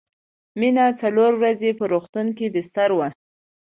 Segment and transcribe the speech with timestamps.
[0.59, 3.09] مينه څلور ورځې په روغتون کې بستر وه